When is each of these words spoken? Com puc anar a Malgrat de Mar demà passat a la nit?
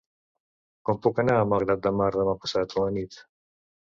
Com 0.89 0.97
puc 1.07 1.19
anar 1.23 1.35
a 1.41 1.43
Malgrat 1.51 1.83
de 1.85 1.93
Mar 1.99 2.09
demà 2.17 2.35
passat 2.45 2.73
a 2.79 2.87
la 2.87 2.95
nit? 2.99 3.21